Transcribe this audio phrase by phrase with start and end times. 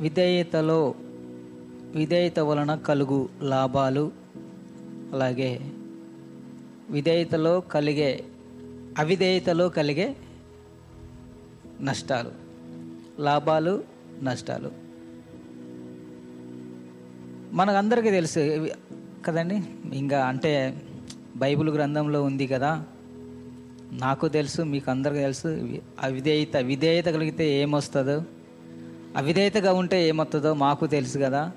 [0.00, 0.94] విధేయతలో
[1.94, 4.12] విధేయత వలన కలుగు లాభాలు
[5.12, 5.60] అలాగే
[6.90, 8.24] విధేయతలో కలిగే
[8.98, 10.16] అవిధేయతలో కలిగే
[11.80, 12.30] నష్టాలు
[13.22, 13.84] లాభాలు
[14.22, 14.70] నష్టాలు.
[17.52, 18.68] మనకందరికీ తెలుసు
[19.26, 19.62] కదండి?
[19.94, 20.82] ఇంకా అంటే
[21.36, 22.84] బైబిల్ గ్రంథంలో ఉంది కదా?
[23.92, 28.22] నాకు తెలుసు మీకు అందరికీ తెలుసు అవిధేయత విధేయత కలిగితే ఏమొస్తుందో.
[29.16, 31.52] అవిధేయతగా ఉంటే ఏమవుతుందో మాకు తెలుసు కదా.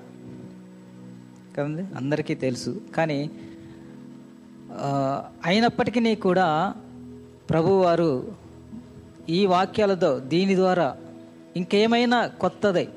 [1.56, 1.96] కదండి?
[1.96, 2.80] అందరికీ తెలుసు.
[2.96, 3.30] కానీ
[5.44, 6.74] అయినప్పటికీ కూడా
[7.50, 8.32] ప్రభువారు
[9.28, 10.96] ఈ వాక్యాలతో దీని ద్వారా
[11.56, 12.88] ఇంకేమైనా కొత్తది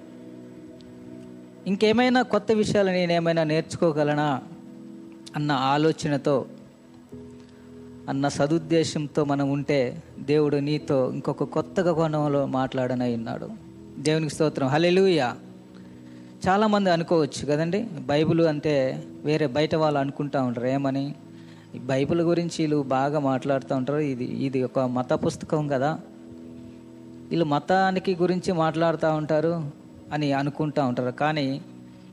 [1.67, 4.41] ఇంకేమైనా కొత్త విషయాలు నేనేమైనా నేర్చుకోగలనా
[5.35, 6.45] అన్న ఆలోచనతో
[8.09, 13.72] అన్న సదుద్దేశంతో మనం ఉంటే దేవుడు నీతో ఇంకొక కొత్తగా కోణంలో మాట్లాడనై ఉన్నాడు.
[13.99, 14.67] దేవునికి స్తోత్రం.
[14.67, 15.35] హల్లెలూయా.
[16.47, 20.67] చాలామంది అనుకోవచ్చు కదండి బైబిల్ అంటే వేరే బయట వాళ్ళు అనుకుంటా ఉంటారు.
[20.67, 21.15] ఏమని?
[21.75, 23.97] బైబిల్ గురించి వీళ్ళు బాగా మాట్లాడుతూ ఉంటారు.
[23.97, 25.99] ఇది ఇది ఒక మత పుస్తకం కదా.
[27.29, 29.71] వీళ్ళు మతానికి గురించి మాట్లాడుతూ ఉంటారు
[30.13, 31.11] అని అనుకుంటూ ఉంటారు.
[31.11, 31.61] కానీ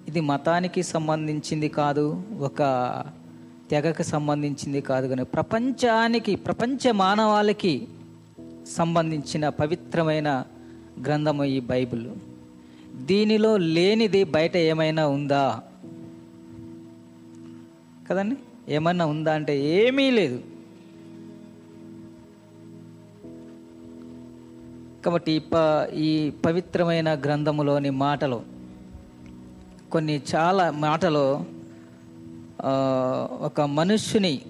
[0.08, 2.58] ఇది మతానికి సంబంధించింది కాదు ఒక
[3.70, 7.88] తెగకు సంబంధించింది కాదు కానీ ప్రపంచానికి ప్రపంచ మానవాళికి
[8.76, 10.44] సంబంధించిన పవిత్రమైన
[11.02, 12.06] గ్రంథము ఈ బైబిల్.
[13.06, 15.62] దీనిలో లేనిది బయట ఏమైనా ఉందా?
[18.10, 18.36] కదండి?
[18.68, 20.42] ఏమన్నా ఉందా అంటే ఏమీ లేదు.
[25.04, 25.52] కాబట్టి ప
[25.94, 28.42] ఈ పవిత్రమైన గ్రంథములోని మాటలు
[29.92, 31.44] కొన్ని చాలా మాటలు
[33.44, 34.40] ఒక మనుష్యుని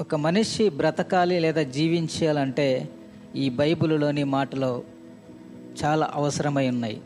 [0.00, 2.88] ఒక మనిషి బ్రతకాలి లేదా జీవించాలంటే
[3.36, 4.84] ఈ బైబిలులోని మాటలు
[5.84, 7.00] చాలా అవసరమై ఉన్నాయి.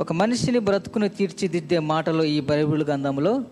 [0.00, 3.44] ఒక మనిషిని బ్రతుకుని తీర్చిదిద్దే మాటలు ఈ బైబిల్ గ్రంథంలో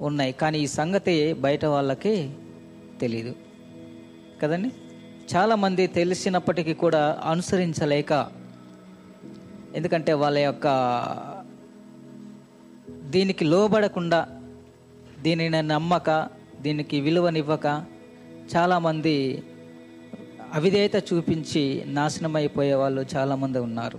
[0.00, 0.32] ఉన్నాయి.
[0.32, 2.34] కానీ ఈ సంగతి బయట వాళ్ళకి
[3.00, 3.34] తెలియదు
[4.42, 4.72] కదండి?
[5.36, 8.26] చాలామంది తెలిసినప్పటికీ కూడా అనుసరించలేక
[9.74, 10.66] ఎందుకంటే వాళ్ళ యొక్క
[13.10, 14.26] దీనికి లోబడకుండా
[15.22, 16.28] దీనిని నమ్మక
[16.60, 17.93] దీనికి విలువనివ్వక
[18.56, 19.42] చాలామంది
[20.54, 23.98] అవిధేయత చూపించి నాశనమైపోయే వాళ్ళు చాలామంది ఉన్నారు.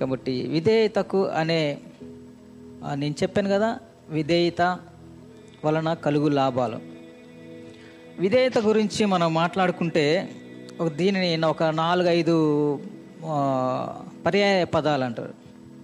[0.00, 1.78] కాబట్టి విధేయతకు అనే
[2.94, 4.78] నేను చెప్పాను కదా విధేయత
[5.64, 6.78] వలన కలుగు లాభాలు.
[8.18, 10.28] విధేయత గురించి మనం మాట్లాడుకుంటే
[10.80, 12.76] ఒక దీనిని ఒక నాలుగైదు
[14.26, 15.34] పర్యాయ పదాలు అంటారు.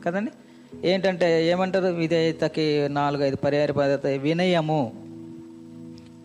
[0.04, 0.30] కదండి?
[0.88, 1.86] ఏంటంటే ఏమంటారు?
[1.86, 5.04] విధేయతకి నాలుగైదు పర్యాయ పదార్థ వినయము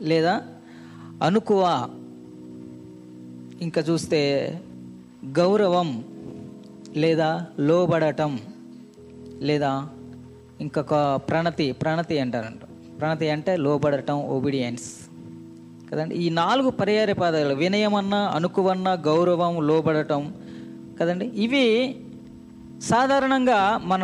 [0.02, 0.42] లేదా
[1.24, 1.62] అనుకువ?
[3.62, 4.22] ఇంకా చూస్తే
[5.38, 5.90] గౌరవం
[6.96, 7.30] లేదా
[7.60, 8.40] లోబడటం
[9.40, 9.90] లేదా
[10.62, 10.94] ఇంకొక
[11.30, 12.64] ప్రణతి ప్రణతి అంటారంట.
[13.00, 14.90] ప్రణతి అంటే లోబడటం ఒబిడియన్స్
[15.92, 16.16] కదండి?
[16.16, 20.22] ఈ నాలుగు పర్యాయ పదాలు వినయమన్నా అనుకువన్న గౌరవం లోబడటం
[21.00, 21.26] కదండి?
[21.26, 21.66] ఇవి
[22.82, 24.04] సాధారణంగా మన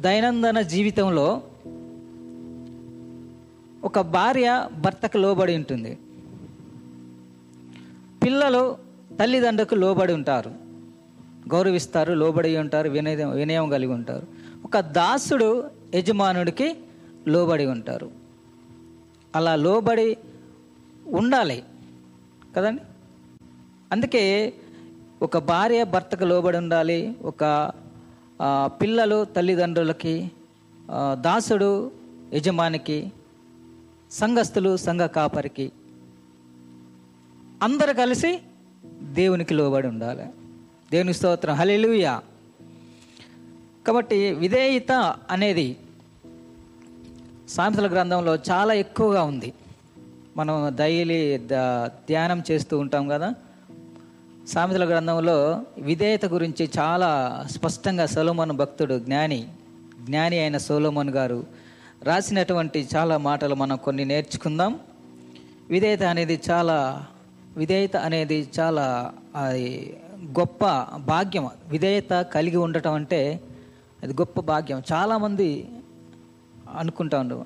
[0.00, 1.28] దైనందిన జీవితంలో
[3.84, 4.48] ఒక భార్య
[4.80, 5.92] భర్తకు లోబడి ఉంటుంది.
[8.22, 8.76] పిల్లలు
[9.20, 10.50] తల్లిదండ్రులకు లోబడి ఉంటారు.
[11.52, 14.26] గౌరవిస్తారు లోబడి ఉంటారు వినయం వినయం కలిగి ఉంటారు.
[14.64, 15.48] ఒక దాసుడు
[15.94, 16.68] యజమానుడికి
[17.28, 18.10] లోబడి ఉంటారు.
[19.36, 20.16] అలా లోబడి
[21.20, 21.58] ఉండాలి
[22.56, 22.82] కదండి?
[23.92, 24.24] అందుకే
[25.22, 27.42] ఒక భార్య భర్తకు లోబడి ఉండాలి ఒక
[28.80, 30.14] పిల్లలు తల్లిదండ్రులకి
[31.26, 31.70] దాసుడు
[32.32, 33.12] యజమానికి
[34.12, 35.72] సంఘస్థులు సంఘ కాపరికి
[37.62, 38.38] అందరు కలిసి
[39.02, 40.24] దేవునికి లోబడి ఉండాలి.
[40.92, 41.54] దేవుని స్తోత్రం.
[41.54, 42.18] హలెలుయ
[43.86, 44.92] కాబట్టి విధేయత
[45.30, 45.76] అనేది
[47.48, 49.52] సామెతల గ్రంథంలో చాలా ఎక్కువగా ఉంది.
[50.36, 51.38] మనం డైలీ
[51.88, 53.34] ధ్యానం చేస్తూ ఉంటాం కదా.
[54.48, 59.48] సామెతల గ్రంథంలో విధేయత గురించి చాలా స్పష్టంగా సోలోమన్ భక్తుడు జ్ఞాని
[60.04, 61.46] జ్ఞాని అయిన సోలోమన్ గారు
[62.02, 64.80] రాసినటువంటి చాలా మాటలు మనం కొన్ని నేర్చుకుందాం.
[65.70, 67.06] విధేయత అనేది చాలా
[67.56, 70.64] విధేయత అనేది చాలా అది గొప్ప
[70.96, 71.48] భాగ్యం.
[71.68, 73.40] విధేయత కలిగి ఉండటం అంటే
[74.02, 74.82] అది గొప్ప భాగ్యం.
[74.92, 75.68] చాలామంది
[76.78, 77.44] అనుకుంటా ఉండు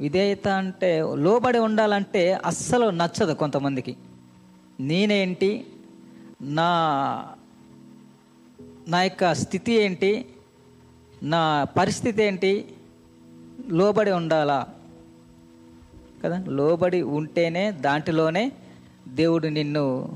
[0.00, 3.96] విధేయత అంటే లోబడి ఉండాలంటే అస్సలు నచ్చదు కొంతమందికి.
[4.80, 5.66] నేనేంటి?
[6.42, 6.70] నా
[8.88, 10.26] నా యొక్క స్థితి ఏంటి?
[11.22, 12.66] నా పరిస్థితి ఏంటి?
[13.68, 14.66] లోబడి ఉండాలా?
[16.24, 16.44] కదా?
[16.48, 18.52] లోబడి ఉంటేనే దాంట్లోనే
[19.08, 20.08] దేవుడు నిన్ను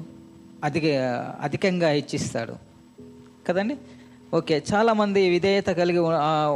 [0.65, 0.85] అధిక
[1.41, 2.55] అధికంగా ఇచ్చిస్తాడు.
[3.49, 3.77] కదండి?
[4.35, 5.99] ఓకే చాలామంది విధేయత కలిగి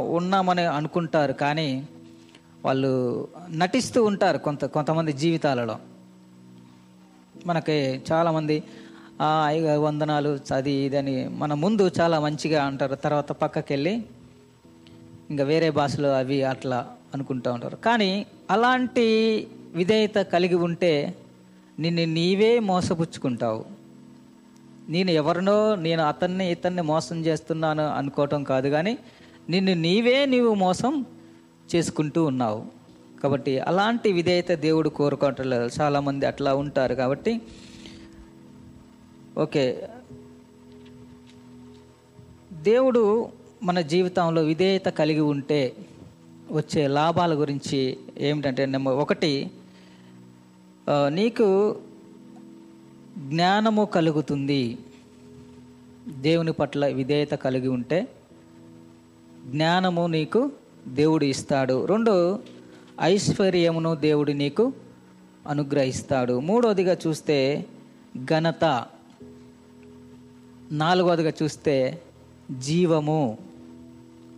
[0.09, 1.87] ఉన్నామని అనుకుంటారు కానీ
[2.65, 5.77] వాళ్ళు నటిస్తూ ఉంటారు కొంత కొంతమంది జీవితాలలో.
[7.45, 8.63] మనకి చాలామంది
[9.21, 14.03] "ఆ, వందనాలు అది ఇదని మన ముందు చాలా మంచిగా అంటారు తర్వాత పక్కకి వెళ్ళి
[15.29, 17.75] ఇంకా వేరే భాషలో అవి అట్లా అనుకుంటూ ఉంటారు.
[17.75, 21.15] కానీ అలాంటి విధేయత కలిగి ఉంటే
[21.79, 23.65] నిన్ను నీవే మోసపుచ్చుకుంటావు.
[24.89, 28.97] నేను ఎవరినో నేను అతన్ని ఇతన్ని మోసం చేస్తున్నాను అనుకోవటం కాదు కానీ
[29.49, 31.05] నిన్ను నీవే నీవు మోసం
[31.75, 32.65] చేసుకుంటూ ఉన్నావు.
[33.23, 37.41] కాబట్టి అలాంటి విధేయత దేవుడు కోరుకోవట్లేదు చాలామంది అట్లా ఉంటారు కాబట్టి.
[39.37, 39.87] ఓకే.
[42.53, 43.29] దేవుడు
[43.63, 45.75] మన జీవితంలో విధేయత కలిగి ఉంటే
[46.51, 49.51] వచ్చే లాభాల గురించి ఏమిటంటే నెంబర్ ఒకటి
[51.09, 51.75] నీకు
[53.17, 54.77] జ్ఞానము కలుగుతుంది.
[56.07, 58.07] దేవుని పట్ల విధేయత కలిగి ఉంటే
[59.45, 60.51] జ్ఞానము నీకు
[60.87, 61.85] దేవుడు ఇస్తాడు.
[61.85, 62.39] రెండు
[63.01, 64.73] ఐశ్వర్యమును దేవుడు నీకు
[65.47, 66.39] అనుగ్రహిస్తాడు.
[66.39, 67.65] మూడవదిగా చూస్తే
[68.25, 68.85] ఘనత.
[70.71, 72.01] నాలుగవదిగా చూస్తే
[72.59, 73.48] జీవము.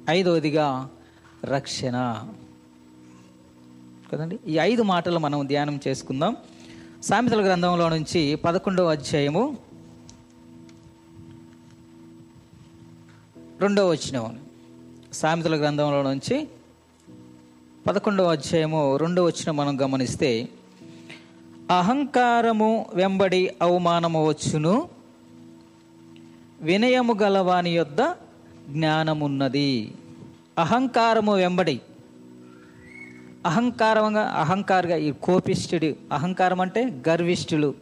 [0.09, 0.89] ఐదవదిగా
[1.45, 2.23] రక్షణ.
[4.11, 4.39] కదండి?
[4.47, 6.37] ఈ ఐదు మాటలు మనం ధ్యానం చేసుకుందాం.
[7.03, 9.57] సామెతల గ్రంథంలో నుంచి పదకొండవ అధ్యాయము
[13.59, 14.39] రెండవ వచనం
[15.13, 16.47] సామెతల గ్రంథంలో నుంచి
[17.87, 20.49] పదకొండవ అధ్యాయము రెండవ వచనం మనం గమనిస్తే
[21.79, 24.89] అహంకారము వెంబడి అవమానము వచ్చును
[26.61, 28.01] వినయము గలవాని యొద్ద
[28.69, 29.93] జ్ఞానమున్నది.
[30.57, 31.81] అహంకారము వెంబడి.
[33.45, 37.73] అహంకారంగా అహంకారగా ఈ కోపిష్ఠుడు అహంకారం అంటే గర్విష్ఠులు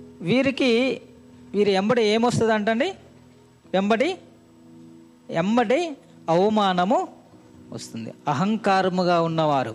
[0.00, 1.02] వీరికి
[1.50, 2.94] వీరి ఎంబడి ఏమొస్తుంది అంటండి
[3.72, 4.18] వెంబడి
[5.30, 5.96] ఎంబడి
[6.28, 7.08] అవమానము
[7.72, 8.14] వస్తుంది.
[8.28, 9.74] అహంకారముగా ఉన్నవారు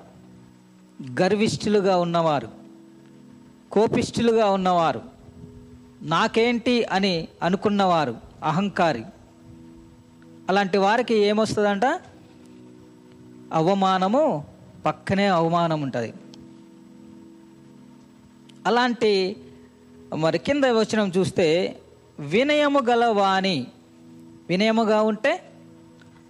[1.22, 2.48] గర్విష్ఠులుగా ఉన్నవారు
[3.72, 5.02] కోపిష్ఠులుగా ఉన్నవారు
[6.02, 9.04] నాకేంటి అని అనుకున్నవారు అహంకారి.
[10.50, 11.86] అలాంటి వారికి ఏమొస్తుందంట?
[13.54, 14.44] అవమానము
[14.86, 16.14] పక్కనే అవమానం ఉంటుంది.
[18.66, 19.38] అలాంటి
[20.16, 21.80] మరి కింద వచనం చూస్తే
[22.20, 23.68] వినయము గల వాణి
[24.50, 25.44] వినయముగా ఉంటే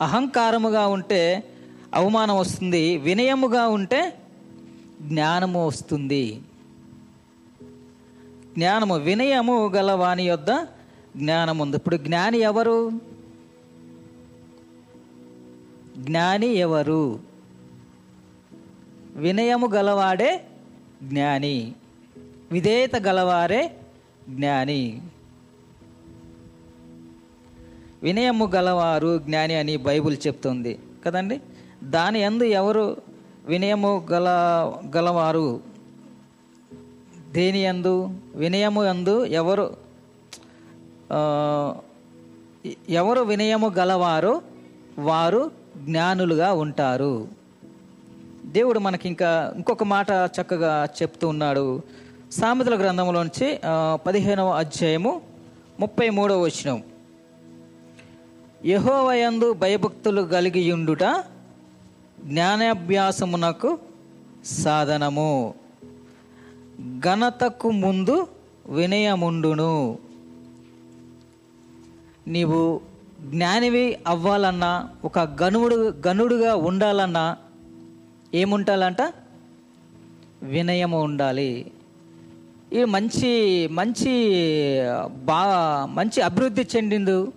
[0.02, 1.44] అహంకారముగా ఉంటే
[1.94, 4.18] అవమానం వస్తుంది వినయముగా ఉంటే
[5.02, 6.42] జ్ఞానము వస్తుంది.
[8.54, 10.68] జ్ఞానము వినయము గల వాణి యొద్ద
[11.18, 12.92] జ్ఞానం ఉంది ఇప్పుడు జ్ఞాని ఎవరు?
[15.98, 17.20] జ్ఞాని ఎవరు?
[19.16, 20.46] వినయము గలవాడే
[21.04, 21.76] జ్ఞాని
[22.52, 23.76] విధేయత గలవారే
[24.30, 25.02] జ్ఞాని.
[28.04, 31.42] వినయము గలవారు జ్ఞాని అని బైబుల్ చెప్తుంది కదండి?
[31.84, 32.98] దాని ఎందు ఎవరు
[33.46, 34.28] వినయము గల
[34.98, 35.60] గలవారు?
[37.32, 39.78] దేని యందు వినయము యందు ఎవరు
[42.90, 44.42] ఎవరు వినయము గలవారు?
[45.00, 47.28] వారు జ్ఞానులుగా ఉంటారు.
[48.46, 51.82] దేవుడు మనకి ఇంకా ఇంకొక మాట చక్కగా చెప్తూ ఉన్నాడు.
[52.32, 53.60] సామెతల గ్రంథంలోంచి
[54.06, 55.22] పదిహేనవ అధ్యాయము
[55.80, 56.84] ముప్పై మూడవ వచనం.
[58.66, 61.04] యహోవయందు భయభక్తులు కలిగియుండుట
[62.24, 63.78] జ్ఞానాభ్యాసమునకు
[64.46, 65.54] సాధనము.
[67.00, 68.28] ఘనతకు ముందు
[68.70, 69.98] వినయముండును.
[72.28, 72.82] నీవు
[73.26, 77.38] జ్ఞానివి అవ్వాలన్నా ఒక గనుడు గనుడుగా ఉండాలన్నా
[78.34, 79.02] ఏముంటాలంట?
[80.42, 81.72] వినయము ఉండాలి.
[82.74, 83.32] ఈ మంచి
[83.72, 84.14] మంచి
[85.24, 85.42] బా
[85.90, 87.32] మంచి అభివృద్ధి చెందిండు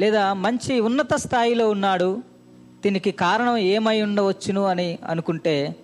[0.00, 2.22] లేదా మంచి ఉన్నత స్థాయిలో ఉన్నాడు
[2.84, 5.76] దీనికి కారణం ఏమై ఉండవచ్చును అని అనుకుంటే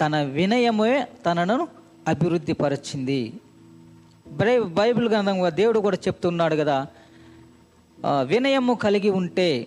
[0.00, 1.68] తన వినయమే తనను
[2.08, 3.32] అభివృద్ధి పరిచింది.
[4.26, 6.86] బై బైబిల్ గ్రంథం దేవుడు కూడా చెప్తున్నాడు కదా
[8.06, 9.66] వినయము కలిగి ఉంటే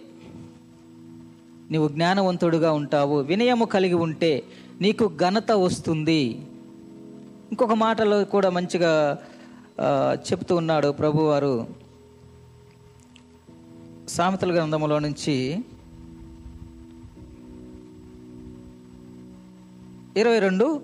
[1.71, 3.19] నీవు జ్ఞానవంతుడుగా ఉంటావు.
[3.19, 4.43] వినయము కలిగి ఉంటే
[4.81, 6.23] నీకు ఘనత వస్తుంది.
[7.51, 9.17] ఇంకొక మాటలో కూడా మంచిగా
[10.15, 11.67] చెప్తూ ఉన్నాడు ప్రభువారు.
[14.07, 15.59] సామెతల గ్రంథములో నుంచి
[20.17, 20.81] ఇరవై రెండు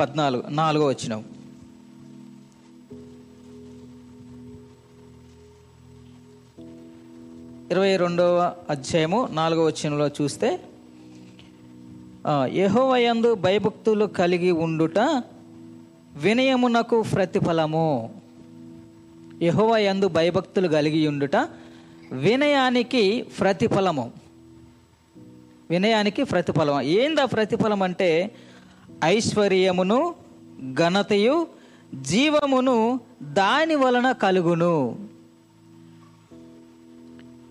[0.00, 1.24] పద్నాలుగు నాలుగో వచ్చినాం
[7.70, 10.60] ఇరవై రెండవ అధ్యాయము నాలుగవ వచనంలో చూస్తే
[12.58, 14.98] యహోవయందు భయభక్తులు కలిగి ఉండుట
[16.16, 17.88] వినయమునకు ప్రతిఫలము.
[19.42, 21.36] యహోవయందు భయభక్తులు కలిగి ఉండుట
[22.12, 24.12] వినయానికి ప్రతిఫలము.
[25.70, 28.30] వినయానికి ప్రతిఫలం ఏందా ప్రతిఫలం అంటే
[29.04, 30.14] ఐశ్వర్యమును
[30.74, 31.46] ఘనతయు
[32.02, 34.76] జీవమును దాని వలన కలుగును.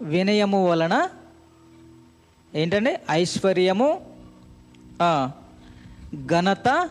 [0.05, 1.09] వినయము వలన
[2.55, 4.01] ఏంటంటే ఐశ్వర్యము
[6.25, 6.89] ఘనత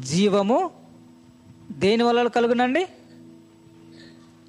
[0.00, 0.70] జీవము
[1.72, 2.86] దేని వలన కలుగునండి?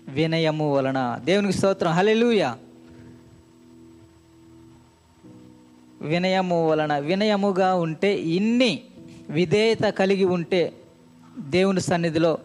[0.08, 1.20] వినయము వలన.
[1.24, 1.92] దేవునికి స్తోత్రం.
[1.92, 2.56] హలెలుయ
[6.02, 6.98] వినయము వలన.
[6.98, 8.82] వినయముగా ఉంటే ఇన్ని
[9.30, 10.74] విధేయత కలిగి ఉంటే
[11.40, 12.38] దేవుని సన్నిధిలో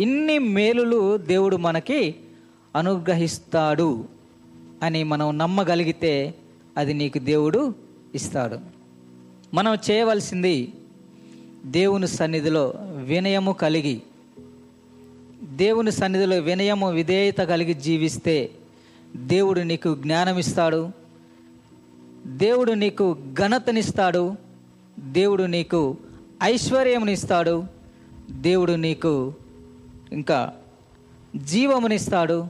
[0.00, 2.14] ఇన్ని మేలులు దేవుడు మనకి
[2.76, 4.21] అనుగ్రహిస్తాడు.
[4.82, 6.34] అని మనం నమ్మగలిగితే
[6.76, 7.74] అది నీకు దేవుడు
[8.14, 8.58] ఇస్తాడు.
[9.54, 10.72] మనం చేయవలసింది
[11.64, 12.74] దేవుని సన్నిధిలో
[13.04, 14.02] వినయము కలిగి
[15.42, 18.50] దేవుని సన్నిధిలో వినయము విధేయత కలిగి జీవిస్తే
[19.16, 20.90] దేవుడు నీకు జ్ఞానం ఇస్తాడు
[22.26, 24.34] దేవుడు నీకు ఘనతనిస్తాడు
[24.98, 25.96] దేవుడు నీకు
[26.42, 27.64] ఐశ్వర్యమునిస్తాడు
[28.30, 29.34] దేవుడు నీకు
[30.12, 30.52] ఇంకా
[31.36, 32.46] జీవమునిస్తాడు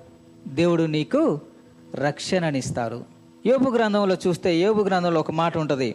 [0.48, 1.40] దేవుడు నీకు
[1.94, 3.04] రక్షణనిస్తారు.
[3.46, 5.94] యోపు గ్రంథంలో చూస్తే యోపు గ్రంథంలో ఒక మాట ఉంటుంది.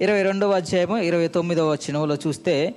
[0.00, 2.74] ఇరవై రెండవ అధ్యాయము ఇరవై తొమ్మిదవ వచనంలో చూస్తే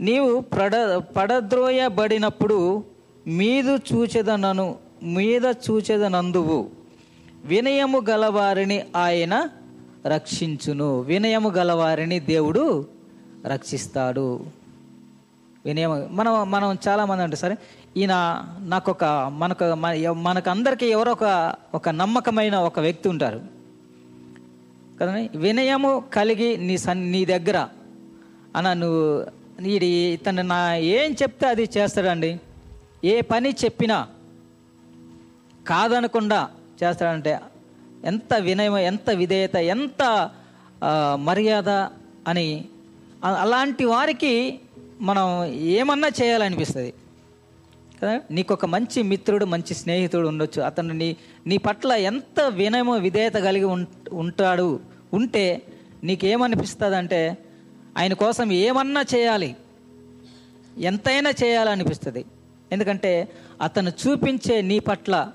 [0.00, 0.76] నీవు పడ
[1.16, 2.84] పడద్రోయబడినప్పుడు
[3.26, 6.70] మీదు చూచెదనను మీద చూచెదనందువు.
[7.44, 9.48] వినయము గలవారిని ఆయన
[10.06, 11.00] రక్షించును.
[11.00, 12.86] వినయము గలవారిని దేవుడు
[13.46, 14.40] రక్షిస్తాడు.
[15.64, 15.92] వినయం.
[16.10, 17.54] మనం మనం చాలామంది అంటే సరే
[17.96, 18.14] ఈయన
[18.72, 19.64] నాకు ఒక మనకు
[20.26, 21.26] మనకు అందరికీ ఎవరో ఒక
[21.74, 23.40] ఒక నమ్మకమైన ఒక వ్యక్తి ఉంటారు.
[25.00, 25.38] కదండి?
[25.38, 27.58] వినయము కలిగి నీ సన్ నీ దగ్గర.
[28.56, 29.26] అన్న నువ్వు
[29.60, 32.30] నీడి ఇతను నా ఏం చెప్తే అది చేస్తాడండి.
[33.04, 33.98] ఏ పని చెప్పినా
[35.66, 36.40] కాదనకుండా
[36.82, 37.40] చేస్తాడంటే
[38.04, 40.02] ఎంత వినయం ఎంత విధేయత ఎంత
[41.14, 41.70] మర్యాద
[42.28, 42.46] అని
[43.24, 44.60] అలాంటి వారికి
[45.00, 46.94] మనం ఏమన్నా చేయాలనిపిస్తుంది.
[48.02, 48.20] కదా?
[48.30, 50.62] నీకు ఒక మంచి మిత్రుడు మంచి స్నేహితుడు ఉండొచ్చు.
[50.62, 54.80] అతను నీ నీ పట్ల ఎంత వినయము విధేయత కలిగి ఉం ఉంటాడు
[55.14, 55.62] ఉంటే
[56.04, 57.38] నీకేమనిపిస్తుంది అంటే
[57.98, 59.56] ఆయన కోసం ఏమన్నా చేయాలి.
[60.78, 62.24] ఎంతైనా చేయాలనిపిస్తుంది.
[62.72, 63.28] ఎందుకంటే
[63.60, 65.32] అతను చూపించే నీ పట్ల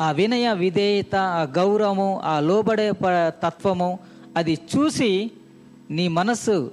[0.00, 3.98] ఆ వినయ విధేయత ఆ గౌరవము ఆ లోబడే ప- తత్వము
[4.36, 5.30] అది చూసి
[5.90, 6.72] నీ మనస్సు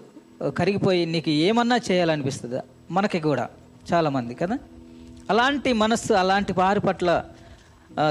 [0.58, 2.60] కరిగిపోయి నీకు ఏమన్నా చేయాలనిపిస్తుంది?
[2.92, 3.50] మనకి కూడా
[3.94, 4.58] చాలామంది కదా?
[5.30, 7.24] అలాంటి మనస్సు అలాంటి వారి పట్ల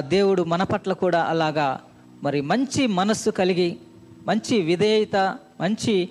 [0.09, 1.80] దేవుడు మన పట్ల కూడా అలాగా
[2.23, 3.76] మరి మంచి మనస్సు కలిగి
[4.26, 5.16] మంచి విధేయత
[5.61, 6.09] మంచి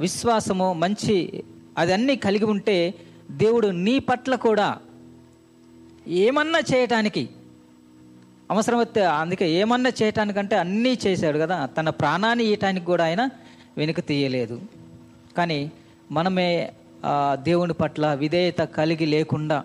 [0.00, 1.44] విశ్వాసము మంచి
[1.78, 2.94] అది కలిగి ఉంటే
[3.30, 4.78] దేవుడు నీ పట్ల కూడా
[6.06, 7.28] ఏమన్నా చేయటానికి
[8.50, 13.30] అవసరమైతే అందుకే ఏమన్నా చేయటానికంటే అన్నీ చేశాడు కదా తన ప్రాణాన్ని ఇయటానికి కూడా ఆయన
[13.78, 14.60] వెనుక తీయలేదు.
[15.36, 15.60] కానీ
[16.10, 16.50] మనమే
[17.32, 19.58] దేవుని పట్ల విధేయత కలిగి లేకుండా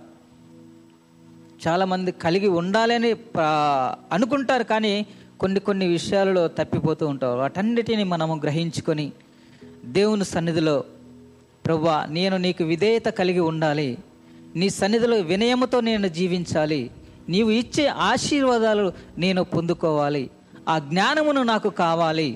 [1.68, 3.12] చాలామంది కలిగి ఉండాలని
[4.12, 4.94] అనుకుంటారు కానీ
[5.40, 7.40] కొన్ని కొన్ని విషయాలలో తప్పిపోతూ ఉంటారు.
[7.40, 9.08] వాటన్నిటిని మనము గ్రహించుకొని
[9.98, 10.84] దేవుని సన్నిధిలో
[11.66, 13.90] ప్రవ్వా నేను నీకు విధేయత కలిగి ఉండాలి.
[14.56, 16.82] నీ సన్నిధిలో వినయముతో నేను జీవించాలి.
[17.30, 18.86] నీవు ఇచ్చే ఆశీర్వాదాలు
[19.18, 20.24] నేను పొందుకోవాలి.
[20.70, 22.30] ఆ జ్ఞానమును నాకు కావాలి.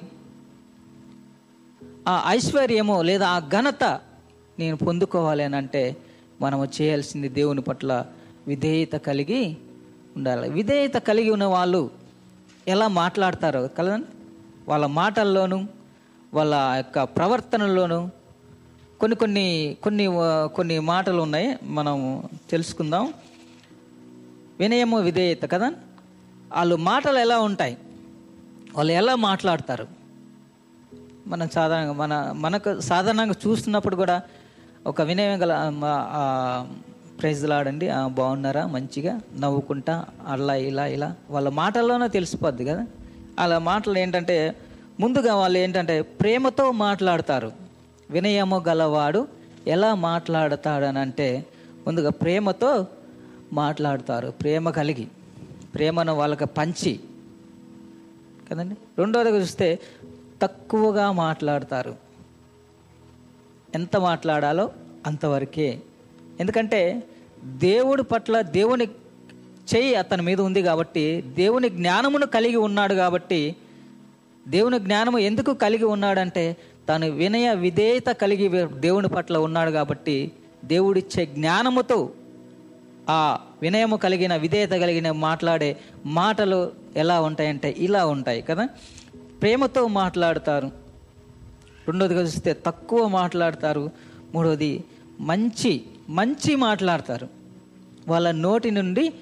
[2.08, 3.84] ఆ ఐశ్వర్యము లేదా ఆ ఘనత
[4.60, 5.98] నేను పొందుకోవాలి అని అంటే
[6.42, 8.06] మనము చేయాల్సింది దేవుని పట్ల
[8.48, 9.58] విధేయత కలిగి
[10.16, 10.50] ఉండాలి.
[10.50, 11.90] విధేయత కలిగి ఉన్న వాళ్ళు
[12.68, 14.06] ఎలా మాట్లాడతారో కలదండి
[14.68, 15.66] వాళ్ళ మాటల్లోనూ
[16.34, 18.10] వాళ్ళ యొక్క ప్రవర్తనలోనూ
[19.00, 20.08] కొన్ని కొన్ని కొన్ని
[20.56, 21.58] కొన్ని మాటలు ఉన్నాయి.
[21.64, 23.14] మనం తెలుసుకుందాం.
[24.60, 25.72] వినయము విధేయత కదా?
[26.56, 27.78] వాళ్ళు మాటలు ఎలా ఉంటాయి?
[28.76, 30.05] వాళ్ళు ఎలా మాట్లాడతారు?
[31.28, 34.22] మనం సాధారణంగా మన మనకు సాధారణంగా చూస్తున్నప్పుడు కూడా
[34.88, 35.78] ఒక వినయం గల
[37.20, 38.66] ప్రైజ్లాడండి బాగున్నారా?
[38.66, 39.22] మంచిగా?
[39.40, 40.06] నవ్వుకుంటా?
[40.28, 41.16] అలా ఇలా ఇలా.
[41.30, 42.88] వాళ్ళ మాటల్లోనే తెలిసిపోద్ది కదా.
[43.40, 44.56] అలా మాటలు ఏంటంటే
[45.00, 47.52] ముందుగా వాళ్ళు ఏంటంటే ప్రేమతో మాట్లాడతారు.
[48.12, 49.28] వినయము గలవాడు
[49.68, 51.46] ఎలా మాట్లాడతాడని అంటే
[51.88, 52.88] ముందుగా ప్రేమతో
[53.54, 54.28] మాట్లాడతారు.
[54.28, 55.08] ప్రేమ కలిగి.
[55.76, 57.00] ప్రేమను వాళ్ళకి పంచి.
[58.52, 58.76] కదండి?
[58.98, 59.80] రెండోది చూస్తే
[60.42, 61.96] తక్కువగా మాట్లాడతారు.
[63.76, 64.72] ఎంత మాట్లాడాలో
[65.06, 65.82] అంతవరకే.
[66.40, 67.04] ఎందుకంటే
[67.44, 68.88] దేవుడి పట్ల దేవుని
[69.76, 73.56] చెయ్యి అతని మీద ఉంది కాబట్టి దేవుని జ్ఞానమును కలిగి ఉన్నాడు కాబట్టి
[74.48, 76.58] దేవుని జ్ఞానము ఎందుకు కలిగి ఉన్నాడంటే
[76.90, 80.32] తను వినయ విధేయత కలిగి దేవుని పట్ల ఉన్నాడు కాబట్టి
[80.66, 82.10] దేవుడిచ్చే జ్ఞానముతో
[83.10, 88.68] ఆ వినయము కలిగిన విధేయత కలిగిన మాట్లాడే మాటలు ఎలా ఉంటాయంటే ఇలా ఉంటాయి కదా.
[89.42, 90.68] ప్రేమతో మాట్లాడతారు.
[91.88, 93.92] రెండోదిగా చూస్తే తక్కువ మాట్లాడతారు.
[94.34, 94.84] మూడోది
[95.20, 97.28] మంచి మంచి మాట్లాడతారు.
[98.08, 99.14] వాళ్ళ నోటి నుండి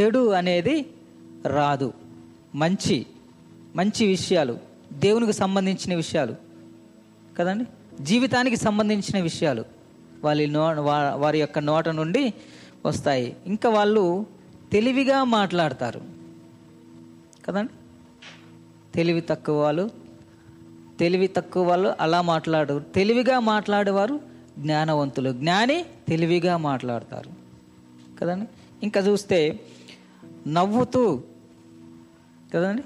[0.00, 0.86] చెడు అనేది
[1.46, 1.92] రాదు.
[2.54, 3.06] మంచి
[3.76, 4.58] మంచి విషయాలు
[4.92, 6.34] దేవునికి సంబంధించిన విషయాలు.
[7.38, 7.64] కదండి?
[8.04, 9.64] జీవితానికి సంబంధించిన విషయాలు
[10.24, 10.82] వాళ్ళ నో
[11.16, 12.34] వారి యొక్క నోట నుండి
[12.86, 13.36] వస్తాయి.
[13.46, 14.26] ఇంకా వాళ్ళు
[14.72, 16.00] తెలివిగా మాట్లాడతారు.
[17.46, 17.72] కదండి?
[18.94, 19.84] తెలివి తక్కువ వాళ్ళు.
[21.00, 24.16] తెలివి తక్కువ వాళ్ళు అలా మాట్లాడు తెలివిగా మాట్లాడేవారు
[24.58, 25.30] జ్ఞానవంతులు.
[25.32, 27.30] జ్ఞాని తెలివిగా మాట్లాడతారు.
[28.18, 28.46] కదండి?
[28.82, 29.38] ఇంకా చూస్తే
[30.46, 31.04] నవ్వుతూ
[32.54, 32.82] కదండి?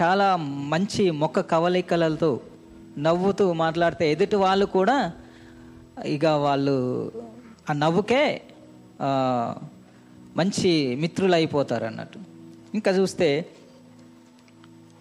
[0.00, 0.36] చాలా
[0.72, 2.40] మంచి మొక్క కవలికలతో
[2.98, 4.96] నవ్వుతూ మాట్లాడితే ఎదుటి వాళ్ళు కూడా
[6.04, 6.76] ఇక వాళ్ళు
[7.70, 8.22] ఆ నవ్వుకే
[10.36, 12.18] మంచి మిత్రులు అయిపోతారు అన్నట్టు
[12.74, 13.28] ఇంకా చూస్తే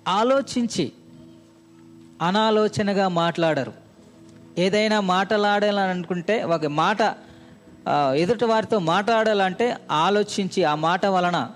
[0.08, 0.92] ఆలోచించి
[2.22, 3.74] అనాలోచనగా మాట్లాడరు.
[4.58, 6.98] ఏదైనా మాట్లాడాలని అనుకుంటే ఒక మాట
[8.16, 11.52] ఎదుటి వారితో మాట్లాడాలంటే ఆలోచించి ఆ మాట వలన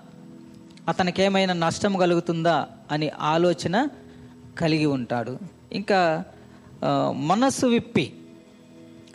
[0.87, 3.87] అతనికి ఏమైనా నష్టం కలుగుతుందా అని ఆలోచన
[4.57, 5.37] కలిగి ఉంటాడు.
[5.71, 6.23] ఇంకా
[7.13, 8.13] మనస్సు విప్పి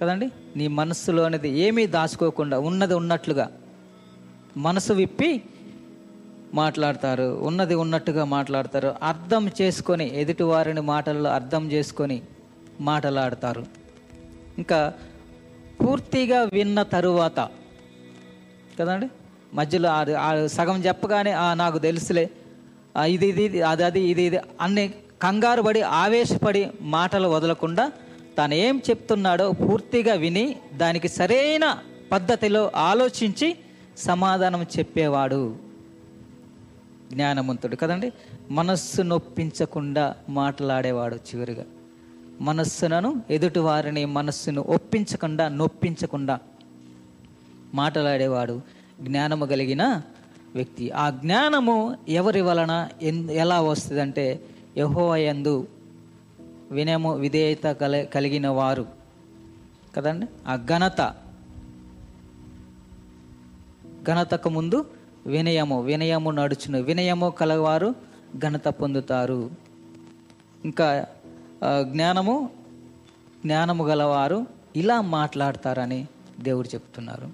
[0.01, 0.31] కదండి?
[0.57, 3.51] నీ మనస్సులో అనేది ఏమీ దాచుకోకుండా ఉన్నది ఉన్నట్లుగా
[4.57, 5.43] మనసు విప్పి
[6.55, 8.95] మాట్లాడతారు ఉన్నది ఉన్నట్టుగా మాట్లాడతారు.
[9.03, 12.23] అర్థం చేసుకొని ఎదుటి వారిని మాటల్లో అర్థం చేసుకొని
[12.81, 13.67] మాటలాడతారు.
[14.59, 14.93] ఇంకా
[15.81, 17.49] పూర్తిగా విన్న తరువాత
[18.81, 19.09] కదండి?
[19.55, 22.31] మధ్యలో ఆ- ఆ సగం చెప్పగానే నాకు తెలుసులే.
[23.07, 27.93] ఇది ఇది ఇది, అది అది ఇది ఇది అన్ని కంగారు పడి ఆవేశపడి మాటలు వదలకుండా
[28.39, 31.79] తాను ఏం చెప్తున్నాడో పూర్తిగా విని దానికి సరైన
[32.13, 33.57] పద్ధతిలో ఆలోచించి
[33.99, 35.70] సమాధానం చెప్పేవాడు.
[37.13, 38.13] జ్ఞానవంతుడు కదండి?
[38.51, 41.65] మనస్సు నొప్పించకుండా మాట్లాడేవాడు చివరిగా.
[42.41, 46.39] మనస్సులను ఎదుటి వారిని మనస్సును ఒప్పించకుండా నొప్పించకుండా
[47.75, 48.61] మాట్లాడేవాడు
[49.01, 50.03] జ్ఞానము కలిగిన
[50.55, 50.91] వ్యక్తి.
[50.91, 54.45] ఆ జ్ఞానము ఎవరి వలన ఎన్ ఎలా వస్తుందంటే
[54.79, 55.69] యహోయందు
[56.71, 58.87] వినము విధేయత కల కలిగిన వారు
[59.97, 60.27] కదండి?
[60.47, 61.15] ఆ ఘనత.
[64.05, 64.85] ఘనతకు ముందు
[65.27, 66.81] వినయము వినయము నడుచును.
[66.83, 67.95] వినయము కలవారు
[68.39, 69.51] ఘనత పొందుతారు.
[70.65, 71.07] ఇంకా
[71.83, 72.51] జ్ఞానము
[73.47, 76.07] జ్ఞానము గలవారు ఇలా మాట్లాడతారని
[76.41, 77.29] దేవుడు చెప్తున్నారు.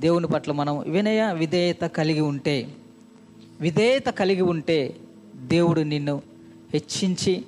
[0.00, 2.74] దేవుని పట్ల మనం వినయ విధేయత కలిగి ఉంటే
[3.60, 4.96] విధేయత కలిగి ఉంటే
[5.36, 6.22] దేవుడు నిన్ను
[6.72, 7.44] హెచ్చించి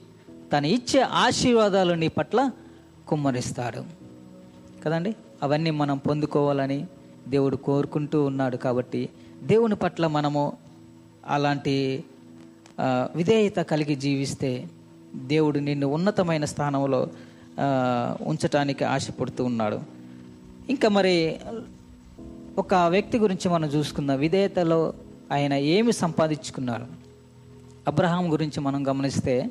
[0.52, 2.50] తను ఇచ్చే ఆశీర్వాదాలు నీ పట్ల
[3.08, 3.84] కుమ్మరిస్తాడు.
[4.84, 5.16] కదండి?
[5.42, 6.86] అవన్నీ మనం పొందుకోవాలని
[7.28, 9.08] దేవుడు కోరుకుంటూ ఉన్నాడు కాబట్టి
[9.42, 10.56] దేవుని పట్ల మనము
[11.26, 12.04] అలాంటి
[13.16, 14.68] విధేయత కలిగి జీవిస్తే
[15.14, 17.08] దేవుడు నిన్ను ఉన్నతమైన స్థానంలో
[18.22, 19.80] ఉంచటానికి ఆశపడుతూ ఉన్నాడు.
[20.70, 21.36] ఇంకా మరి
[22.58, 24.18] ఒక వ్యక్తి గురించి మనం చూసుకుందాం.
[24.18, 24.94] విధేయతలో
[25.32, 26.86] ఆయన ఏమి సంపాదించుకున్నారు?
[27.88, 29.50] అబ్రహాం గురించి మనం గమనిస్తే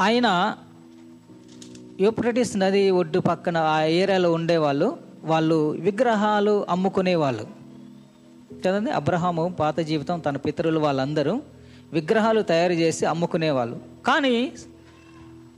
[0.00, 0.56] ఆయన
[2.00, 5.03] యూప్రటిస్ నది ఒడ్డు పక్కన ఆ ఏరియాలో ఉండేవాళ్ళు.
[5.24, 7.46] వాళ్ళు విగ్రహాలు అమ్ముకునేవాళ్ళు.
[8.54, 11.42] చదండి అబ్రహాము పాత జీవితం తన పితరులు వాళ్ళందరూ
[11.92, 13.80] విగ్రహాలు తయారు చేసి అమ్ముకునేవాళ్ళు.
[14.06, 14.52] కానీ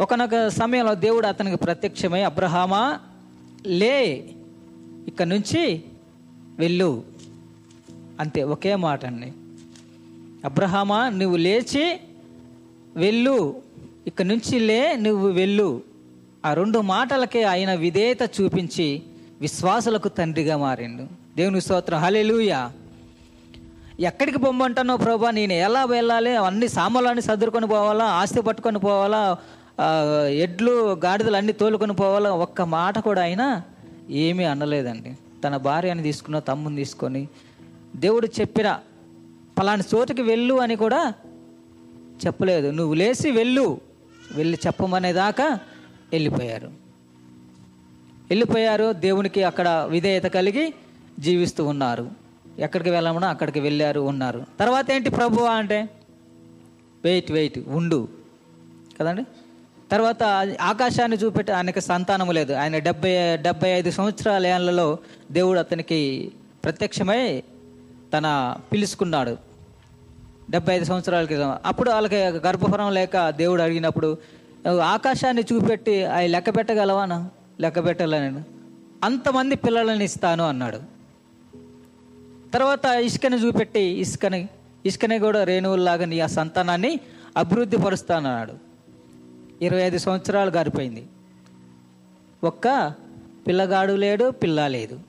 [0.00, 3.00] ఒకనొక సమయంలో దేవుడు అతనికి ప్రత్యక్షమై అబ్రహామా
[3.66, 4.30] లే
[5.06, 5.82] ఇక్కడ నుంచి
[6.58, 7.02] వెళ్ళు.
[8.20, 9.32] అంతే ఒకే మాట అండి.
[10.44, 12.00] అబ్రహామా నువ్వు లేచి
[12.96, 13.62] వెళ్ళు.
[14.06, 15.82] ఇక్కడ నుంచి లే నువ్వు వెళ్ళు.
[16.46, 19.02] ఆ రెండు మాటలకే ఆయన విధేయత చూపించి
[19.40, 21.04] విశ్వాసులకు తండ్రిగా మారిండు.
[21.36, 21.98] దేవుని స్తోత్రం.
[21.98, 22.72] హల్లెలూయా.
[24.00, 25.30] ఎక్కడికి పొమ్మంటానో ప్రభా?
[25.30, 26.36] నేను ఎలా వెళ్ళాలి?
[26.36, 28.04] అన్ని సామాన్లన్నీ సర్దుకొని పోవాలా?
[28.04, 29.36] ఆస్తి పట్టుకొని పోవాలా?
[30.28, 32.30] ఎడ్లు గాడిదలు అన్ని తోలుకొని పోవాలా?
[32.30, 33.62] ఒక్క మాట కూడా అయినా
[34.10, 35.18] ఏమీ అనలేదండి.
[35.44, 37.28] తన భార్యని తీసుకున్న తమ్ముని తీసుకొని
[37.96, 38.78] దేవుడు చెప్పిన
[39.58, 41.14] పలాని చోటుకి వెళ్ళు అని కూడా
[42.26, 42.70] చెప్పలేదు.
[42.70, 43.80] నువ్వు లేచి వెళ్ళు.
[44.34, 45.58] వెళ్ళి చెప్పమనేదాకా
[46.12, 46.85] వెళ్ళిపోయారు.
[48.30, 48.92] వెళ్ళిపోయారు.
[48.92, 50.74] దేవునికి అక్కడ విధేయత కలిగి
[51.18, 52.10] జీవిస్తూ ఉన్నారు.
[52.58, 54.44] ఎక్కడికి వెళ్ళమన్నా అక్కడికి వెళ్ళారు ఉన్నారు.
[54.60, 55.88] తర్వాత ఏంటి ప్రభువా అంటే?
[57.04, 58.08] వెయిట్ వెయిట్ ఉండు.
[59.00, 59.24] కదండి?
[59.92, 60.22] తర్వాత
[60.60, 62.52] ఆకాశాన్ని చూపెట్టి ఆయనకి సంతానము లేదు.
[62.52, 64.98] ఆయన డెబ్బై డెబ్బై ఐదు సంవత్సరాల ఏళ్ళలో
[65.32, 66.32] దేవుడు అతనికి
[66.64, 67.42] ప్రత్యక్షమై
[68.14, 69.36] తన పిలుచుకున్నాడు.
[70.50, 71.56] డెబ్బై ఐదు సంవత్సరాల క్రితం.
[71.66, 74.18] అప్పుడు వాళ్ళకి గర్భఫలం లేక దేవుడు అడిగినప్పుడు
[74.82, 78.44] ఆకాశాన్ని చూపెట్టి అవి లెక్క పెట్టగలవానా లెక్క పెట్టలేను
[79.04, 80.80] అంతమంది పిల్లలని ఇస్తాను అన్నాడు.
[82.54, 84.48] తర్వాత ఇసుకని చూపెట్టి ఇసుకని
[84.86, 87.00] ఇసుకని కూడా రేణువుల్లాగా నీ ఆ సంతానాన్ని
[87.36, 88.54] అభివృద్ధి పరుస్తానన్నాడు
[89.64, 91.06] ఇరవై ఐదు సంవత్సరాలు గారిపోయింది
[92.44, 92.94] ఒక్క
[93.46, 95.00] పిల్లగాడు లేడు పిల్ల లేదు.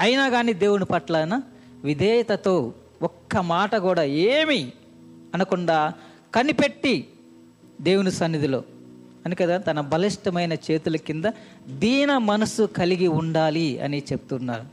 [0.00, 1.42] అయినా కానీ దేవుని పట్లన
[1.84, 4.72] విధేయతతో ఒక్క మాట కూడా ఏమి
[5.34, 5.92] అనకుండా
[6.34, 7.08] కనిపెట్టి
[7.80, 8.64] దేవుని సన్నిధిలో
[9.26, 11.24] అని కదా తన బలిష్టమైన చేతుల కింద
[11.68, 14.64] దీన మనసు కలిగి ఉండాలి అని చెప్తున్నారు.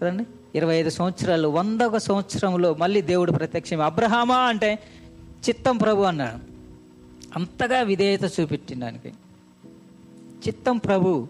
[0.00, 0.26] కదండి?
[0.54, 3.80] ఇరవై ఐదు సంవత్సరాలు వందొక సంవత్సరంలో మళ్ళీ దేవుడు ప్రత్యక్షం.
[3.80, 4.78] అబ్రహామా అంటే
[5.48, 6.54] చిత్తం ప్రభు అన్నాడు.
[7.36, 9.08] అంతగా విధేయత చూపెట్టడానికి
[10.48, 11.28] చిత్తం ప్రభు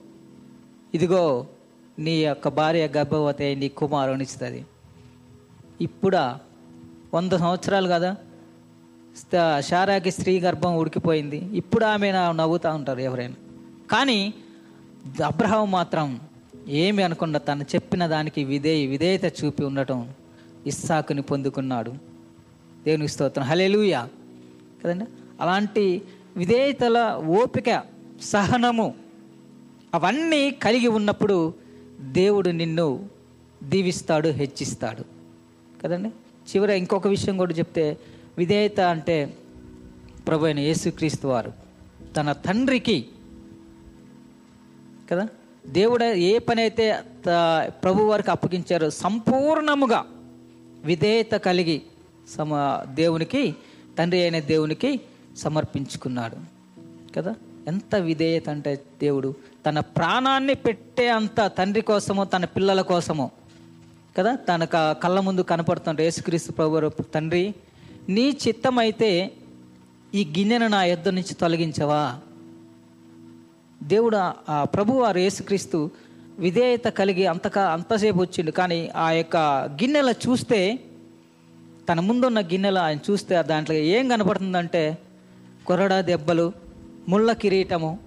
[0.94, 1.46] ఇదిగో
[1.98, 4.66] నీ యొక్క భార్య గర్భవతి నీ కుమారునిస్తుంది.
[5.80, 6.38] ఇప్పుడా
[7.14, 8.16] వంద సంవత్సరాలు కదా?
[9.16, 11.36] స్త- శారాకి స్త్రీ గర్భం ఉడికిపోయింది.
[11.36, 13.34] ఇప్పుడు ఆమె నవ్వుతూ ఉంటారు ఎవరైనా.
[13.90, 14.34] కానీ
[15.24, 16.20] అబ్రహం మాత్రం
[16.68, 20.10] ఏమి అనకుండా తను చెప్పిన దానికి విధేయ విధేయత చూపి ఉండటం
[20.66, 21.90] ఇస్సాకుని పొందుకున్నాడు.
[22.84, 23.44] దేవుని స్తోత్రం.
[23.44, 24.08] హలెలుయా
[24.84, 25.04] కదండి?
[25.40, 26.02] అలాంటి
[26.36, 27.82] విధేయతల ఓపిక
[28.22, 28.94] సహనము
[29.94, 31.54] అవన్నీ కలిగి ఉన్నప్పుడు
[32.00, 33.08] దేవుడు నిన్ను
[33.62, 35.04] దీవిస్తాడు హెచ్చిస్తాడు.
[35.82, 36.08] కదండి?
[36.08, 37.96] చివర ఇంకొక విషయం కూడా చెప్తే
[38.38, 39.36] విధేయత అంటే
[40.28, 41.52] ప్రభు అయిన యేసుక్రీస్తు వారు.
[42.16, 43.08] తన తండ్రికి
[45.10, 45.28] కదా?
[45.66, 50.04] దేవుడు ఏ పని అయితే త- ప్రభు వారికి అప్పగించారో సంపూర్ణముగా
[50.84, 51.82] విధేయత కలిగి
[52.28, 53.54] సమ దేవునికి
[53.98, 55.00] తండ్రి అయిన దేవునికి
[55.36, 56.36] సమర్పించుకున్నాడు.
[57.14, 57.34] కదా?
[57.66, 59.34] ఎంత విధేయత అంటే దేవుడు
[59.66, 63.30] తన ప్రాణాన్ని పెట్టే అంత తండ్రి కోసమో తన పిల్లల కోసమో.
[64.18, 64.34] కదా?
[64.34, 67.54] తన క- కళ్ళ ముందు కనపడుతుంటే యేసుక్రీస్తు ప్రభు తండ్రి.
[68.08, 69.32] నీ చిత్తమైతే
[70.14, 72.18] ఈ గిన్నెను నా యొద్ద నుంచి తొలగించవా?
[73.82, 74.16] దేవుడు
[74.48, 75.90] ఆ- ప్రభు వారు యేసుక్రీస్తు
[76.38, 78.50] విధేయత కలిగి అంతకా అంతసేపు వచ్చిండు.
[78.50, 79.36] కానీ ఆ యొక్క
[79.82, 80.78] గిన్నెల చూస్తే
[81.88, 84.98] తన ముందున్న గిన్నెల ఆయన చూస్తే దాంట్లో ఏం కనపడుతుందంటే
[85.66, 86.52] కొరడా దెబ్బలు
[87.08, 87.98] ముళ్ళ కిరీటము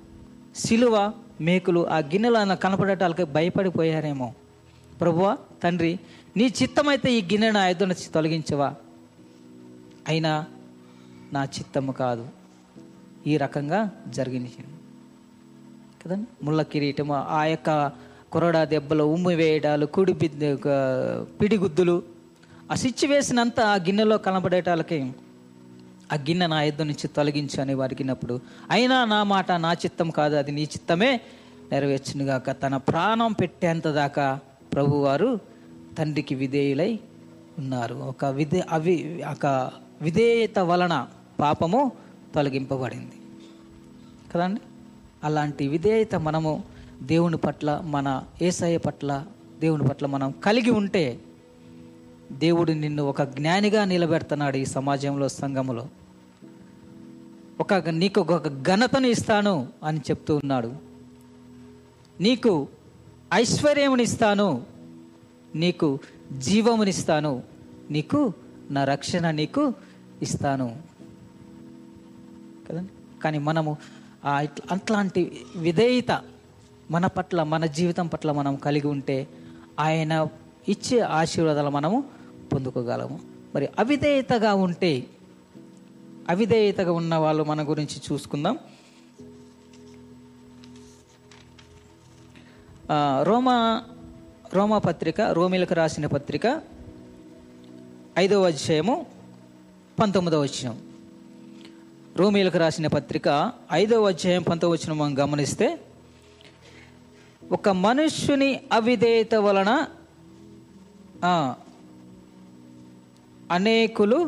[0.55, 4.33] సిలువ మేకులు ఆ గిన్నెలు ఆయన కనపడటానికి భయపడిపోయారేమో.
[5.01, 5.99] ప్రభువా తండ్రి
[6.37, 8.75] నీ చిత్తమైతే ఈ గిన్నెను ఆ ఎదురు నుంచి తొలగించవా?
[10.07, 10.45] అయినా
[11.33, 12.27] నా చిత్తము కాదు.
[13.27, 14.51] ఈ రకంగా జరిగింది
[16.05, 16.45] కదండి?
[16.45, 17.91] ముళ్ళ కిరీటము ఆ యొక్క
[18.31, 20.11] కొరడా దెబ్బలు ఉమ్మి వేయడాలు కుడి
[20.51, 20.67] ఒక
[21.41, 22.03] పిడిగుద్దులు
[22.71, 25.11] ఆ స్విచ్ వేసినంత ఆ గిన్నెలో కనబడేటాలకి
[26.13, 28.39] ఆ గిన్నె నా ఎద్దు నుంచి తొలగించు అని వారికినప్పుడు
[28.69, 31.21] అయినా నా మాట నా చిత్తం కాదు అది నీ చిత్తమే
[31.71, 32.51] నెరవేర్చునుగాక.
[32.51, 34.39] తన ప్రాణం పెట్టేంత దాకా
[34.73, 35.39] ప్రభువారు
[35.97, 36.99] తండ్రికి విధేయులై
[37.59, 37.95] ఉన్నారు.
[37.95, 41.07] ఒక విధే అవి ఒక విధేయత వలన
[41.39, 41.91] పాపము
[42.35, 43.11] తొలగింపబడింది.
[44.33, 44.61] కదండి?
[45.23, 46.63] అలాంటి విధేయత మనము
[47.03, 49.25] దేవుని పట్ల మన ఏసయ పట్ల
[49.59, 51.19] దేవుని పట్ల మనం కలిగి ఉంటే
[52.31, 55.87] దేవుడు నిన్ను ఒక జ్ఞానిగా నిలబెడుతున్నాడు ఈ సమాజంలో సంఘములో.
[57.59, 60.73] ఒక నీకు ఒక ఘనతను ఇస్తాను అని చెప్తూ ఉన్నాడు.
[62.19, 62.67] నీకు
[63.33, 64.65] ఐశ్వర్యమునిస్తాను
[65.55, 65.99] నీకు
[66.37, 67.43] జీవమునిస్తాను
[67.91, 68.33] నీకు
[68.71, 69.73] నా రక్షణ నీకు
[70.21, 70.81] ఇస్తాను.
[72.69, 73.21] కదండి?
[73.21, 73.77] కానీ మనము
[74.71, 76.21] అట్లాంటి విధేయత
[76.91, 79.27] మన పట్ల మన జీవితం పట్ల మనం కలిగి ఉంటే
[79.79, 80.27] ఆయన
[80.69, 82.03] ఇచ్చే ఆశీర్వాదాలు మనము
[82.53, 83.19] పొందుకోగలము.
[83.55, 85.07] మరి అవిధేయతగా ఉంటే
[86.29, 88.59] అవిధేయతగా ఉన్న వాళ్ళు మన గురించి చూసుకుందాం.
[93.21, 93.83] రోమా
[94.53, 96.61] రోమా పత్రిక రోమిలకు రాసిన పత్రిక
[98.17, 99.05] ఐదవ అధ్యాయము
[99.99, 100.75] పంతొమ్మిదవ వచ్చినం
[102.17, 103.27] రోమిలకు రాసిన పత్రిక
[103.71, 105.67] ఐదవ అధ్యాయం పంతొమ్మిది వచ్చిన మనం గమనిస్తే
[107.51, 109.71] ఒక మనుష్యుని అవిధేయత వలన
[113.51, 114.19] అనేకులు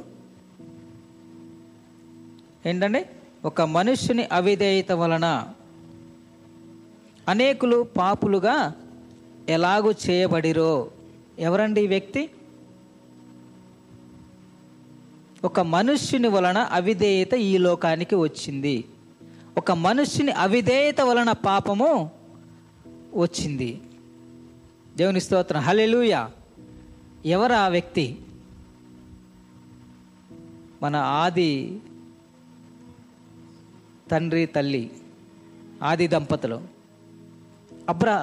[2.66, 3.02] ఏంటండి
[3.46, 5.28] ఒక మనుష్యుని అవిధేయత వలన
[7.28, 8.58] అనేకులు పాపులుగా
[9.50, 10.92] ఎలాగూ చేయబడిరో.
[11.40, 12.30] ఎవరండి ఈ వ్యక్తి?
[15.43, 18.86] ఒక మనుష్యుని వలన అవిధేయత ఈ లోకానికి వచ్చింది.
[19.58, 22.12] ఒక మనుష్యుని అవిధేయత వలన పాపము
[23.15, 23.82] వచ్చింది.
[24.97, 25.62] దేవుని స్తోత్రం.
[25.62, 26.25] హలెలూయ
[27.25, 28.19] ఎవరు ఆ వ్యక్తి?
[30.84, 31.82] మన ఆది
[34.12, 34.91] తండ్రి తల్లి
[35.84, 36.62] ఆది దంపతులు.
[37.89, 38.13] అబ్రా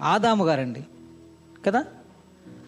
[0.00, 0.86] ఆదాము గారండి.
[1.66, 1.84] కదా?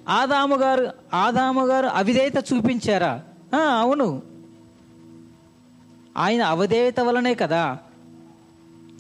[0.09, 3.23] ఆదాము గారు ఆదాము గారు అవిధేయత చూపించారా?
[3.57, 4.23] అవును.
[6.17, 7.79] ఆయన అవిధేయత వలనే కదా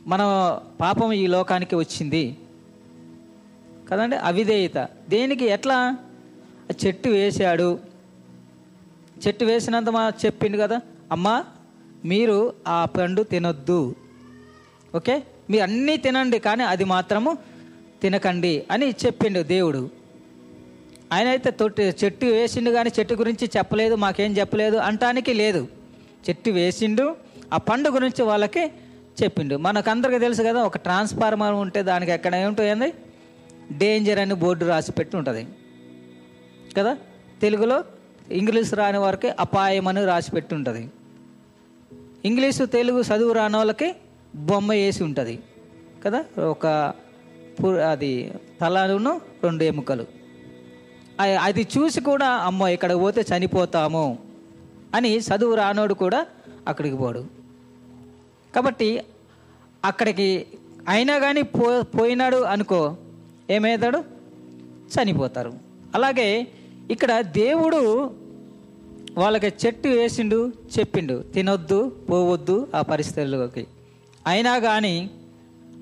[0.06, 0.22] మన
[0.80, 2.36] పాపం ఈ లోకానికి వచ్చింది.
[3.88, 4.16] కదండి?
[4.16, 4.88] అవిధేయత.
[5.08, 5.44] దేనికి?
[5.44, 5.96] ఎట్లా?
[6.72, 7.78] ఆ చెట్టు వేశాడు.
[9.26, 10.80] చెట్టు వేసినంత మా చెప్పిండు కదా?
[11.12, 11.44] అమ్మా
[12.04, 13.94] మీరు ఆ పండు తినొద్దు.
[14.96, 15.22] ఓకే?
[15.50, 17.38] మీరు అన్నీ తినండి కానీ అది మాత్రము
[18.02, 20.03] తినకండి అని చెప్పిండు దేవుడు.
[21.14, 25.68] ఆయన అయితే తొట్టి చెట్టు వేసిండు కానీ చెట్టు గురించి చెప్పలేదు మాకేం చెప్పలేదు అంటానికి లేదు.
[26.28, 27.16] చెట్టు వేసిండు
[27.52, 28.72] ఆ పండు గురించి వాళ్ళకి
[29.22, 29.56] చెప్పిండు.
[29.56, 32.92] మనకందరికీ తెలుసు కదా ఒక ట్రాన్స్ఫార్మర్ ఉంటే దానికి ఎక్కడ ఏముంటుంది
[33.72, 35.46] డేంజర్ అని బోర్డు రాసి పెట్టి ఉంటుంది.
[36.78, 36.96] కదా?
[37.42, 37.84] తెలుగులో
[38.30, 40.90] ఇంగ్లీష్ రాని వారికి అపాయం అని రాసి పెట్టి ఉంటుంది.
[42.24, 43.94] ఇంగ్లీషు తెలుగు చదువు రాని వాళ్ళకి
[44.34, 45.38] బొమ్మ వేసి ఉంటుంది.
[46.04, 46.24] కదా?
[46.42, 46.94] ఒక
[47.90, 50.23] అది తలను రెండు ఎముకలు.
[51.20, 54.18] అది చూసి కూడా అమ్మో ఇక్కడ పోతే చనిపోతాము
[54.94, 56.26] అని చదువు రానోడు కూడా
[56.68, 57.24] అక్కడికి పోడు.
[58.54, 59.04] కాబట్టి
[59.84, 60.46] అక్కడికి
[60.88, 62.96] అయినా కానీ పో పోయినాడు అనుకో
[63.50, 64.04] ఏమవుతాడు
[64.94, 65.52] చనిపోతారు.
[65.94, 66.46] అలాగే
[66.90, 68.10] ఇక్కడ దేవుడు
[69.18, 73.66] వాళ్ళకి చెట్టు వేసిండు చెప్పిండు తినొద్దు పోవద్దు ఆ పరిస్థితుల్లోకి
[74.26, 75.10] అయినా కానీ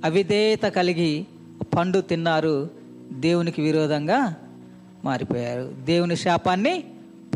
[0.04, 1.26] అవిధేయత కలిగి
[1.76, 2.70] పండు తిన్నారు
[3.12, 4.36] దేవునికి విరోధంగా
[5.04, 5.72] మారిపోయారు.
[5.84, 6.84] దేవుని శాపాన్ని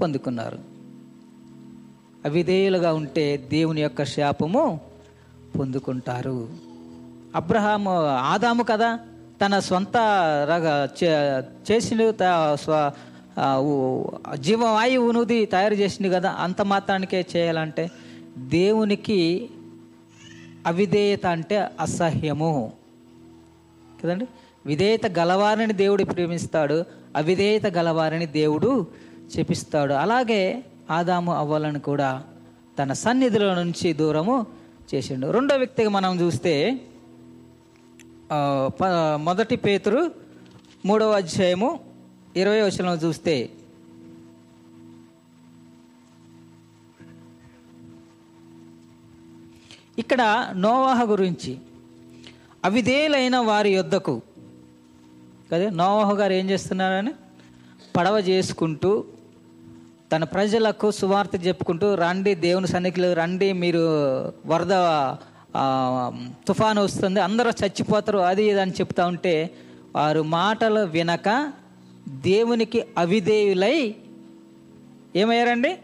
[0.03, 0.59] పొందుకున్నారు.
[2.25, 4.81] అవిధేయులుగా ఉంటే దేవుని యొక్క శాపము
[5.59, 6.49] పొందుకుంటారు.
[7.35, 8.99] అబ్రహాము ఆదాము కదా
[9.47, 9.97] తన సొంత
[10.51, 12.93] రగ చే- త- స్వ
[14.35, 17.91] జీవవాయువునుది తయారు చేసిండు కదా అంత మాత్రానికే చేయాలంటే
[18.39, 19.51] దేవునికి
[20.67, 22.73] అవిధేయత అంటే అసహ్యము.
[24.05, 24.27] కదండి?
[24.67, 26.85] విధేయత గలవారిని దేవుడు ప్రేమిస్తాడు
[27.17, 28.87] అవిధేయత గలవారిని దేవుడు
[29.39, 29.93] చెప్పిస్తాడు.
[29.93, 32.25] అలాగే ఆదాము అవ్వాలని కూడా
[32.79, 34.47] తన సన్నిధిలో నుంచి దూరము
[34.95, 35.27] చేసిండు.
[35.27, 36.81] రెండో వ్యక్తిగా మనం చూస్తే
[38.67, 40.11] ప- మొదటి పేతురు
[40.87, 41.81] మూడవ అధ్యాయము
[42.37, 43.51] ఇరవై వచనం చూస్తే
[49.99, 51.59] ఇక్కడ నోవాహ గురించి
[52.65, 54.23] అవిధేయులైన వారి యొద్దకు
[55.53, 55.71] కదా?
[55.71, 57.13] నోవాహు గారు ఏం చేస్తున్నారని?
[57.97, 59.05] పడవ చేసుకుంటూ
[60.13, 63.79] తన ప్రజలకు సువార్త చెప్పుకుంటూ రండి దేవుని సన్నిధిలో రండి మీరు
[64.47, 65.15] వరద
[66.47, 69.51] తుఫాను వస్తుంది అందరూ చచ్చిపోతారు అది ఇది అని చెప్తా ఉంటే
[69.97, 71.53] వారు మాటలు వినక
[72.09, 73.95] దేవునికి అవిధేయులై
[75.17, 75.77] ఏమయ్యారండి?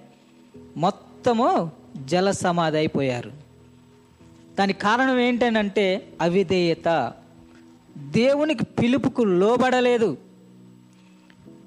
[0.76, 1.70] మొత్తము
[2.04, 3.32] జల సమాధి అయిపోయారు.
[4.58, 7.12] దానికి కారణం ఏంటనంటే అవిధేయత.
[7.96, 10.16] దేవునికి పిలుపుకు లోబడలేదు.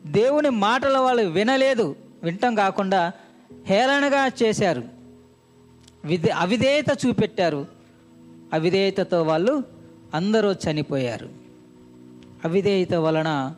[0.05, 1.95] దేవుని మాటల వాళ్ళు వినలేదు.
[2.23, 3.11] వినటం కాకుండా
[3.65, 4.83] హేళనగా చేశారు.
[6.05, 7.67] విధే అవిధేయత చూపెట్టారు.
[8.53, 9.63] అవిధేయతతో వాళ్ళు
[10.13, 11.29] అందరూ చనిపోయారు.
[12.45, 13.55] అవిధేయత వలన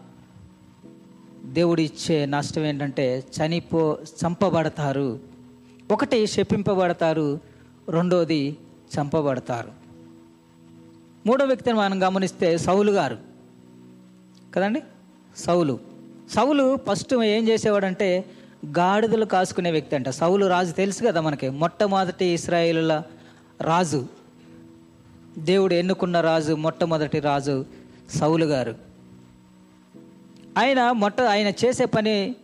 [1.45, 5.19] దేవుడిచ్చే నష్టం ఏంటంటే చనిపో చంపబడతారు.
[5.91, 7.39] ఒకటి శపింపబడతారు.
[7.89, 8.57] రెండోది
[8.99, 9.76] చంపబడతారు.
[11.25, 13.17] మూడో వ్యక్తిని మనం గమనిస్తే సౌలు గారు.
[14.55, 14.81] కదండి?
[15.37, 15.79] సౌలు.
[16.35, 18.25] సౌలు ఫస్ట్ ఏం చేసేవాడంటే
[18.65, 20.09] గాడిదలు కాసుకునే వ్యక్తి అంట.
[20.09, 21.49] సౌలు రాజు తెలుసు కదా మనకి.
[21.49, 23.03] మొట్టమొదటి ఇస్రాయేలుల
[23.61, 24.07] రాజు.
[25.37, 27.65] దేవుడు ఎన్నుకున్న రాజు మొట్టమొదటి రాజు
[28.15, 28.75] సౌలు గారు.
[30.57, 32.35] ఆయన మొట్ట ఆయన చేసే పని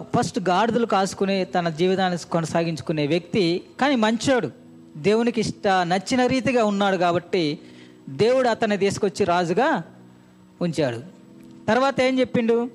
[0.00, 4.50] ఫస్ట్ గాడిదలు కాసుకుని తన జీవితాన్ని కొనసాగించుకునే వ్యక్తి కానీ మంచోడు.
[4.96, 7.58] దేవునికి ఇష్ట నచ్చిన రీతిగా ఉన్నాడు కాబట్టి
[8.08, 9.82] దేవుడు అతన్ని తీసుకొచ్చి రాజుగా
[10.60, 11.02] ఉంచాడు.
[11.68, 12.70] తర్వాత ఏం చెప్పిండు?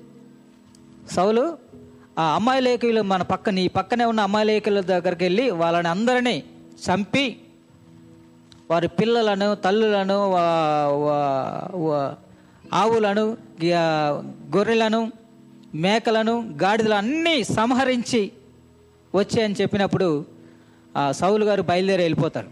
[1.12, 1.58] సౌలు
[2.18, 6.44] ఆ అమ్మాయిలేకులు మన పక్క నీ పక్కనే ఉన్న అమ్మాయిలేకుల దగ్గరికి వెళ్ళి వాళ్ళని అందరినీ
[6.86, 7.40] చంపి
[8.70, 10.32] వారి పిల్లలను తల్లులను
[12.72, 13.36] ఆవులను
[14.56, 15.12] గొర్రెలను
[15.74, 18.32] మేకలను గాడిదలు అన్నీ సంహరించి
[19.14, 20.24] వచ్చాయని చెప్పినప్పుడు
[21.12, 22.46] సౌలు గారు బయలుదేరి వెళ్ళిపోతారు.